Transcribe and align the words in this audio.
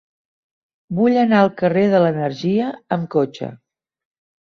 Vull 0.99 1.19
anar 1.25 1.43
al 1.45 1.53
carrer 1.61 1.85
de 1.93 2.01
l'Energia 2.07 2.73
amb 2.99 3.09
cotxe. 3.19 3.55